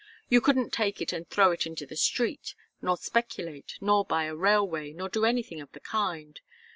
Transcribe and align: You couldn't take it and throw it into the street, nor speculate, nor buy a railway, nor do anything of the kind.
You 0.29 0.41
couldn't 0.41 0.73
take 0.73 0.99
it 0.99 1.13
and 1.13 1.29
throw 1.29 1.51
it 1.51 1.67
into 1.67 1.85
the 1.85 1.95
street, 1.95 2.55
nor 2.81 2.97
speculate, 2.97 3.75
nor 3.79 4.03
buy 4.03 4.23
a 4.23 4.35
railway, 4.35 4.93
nor 4.93 5.09
do 5.09 5.25
anything 5.25 5.61
of 5.61 5.71
the 5.73 5.79
kind. 5.79 6.41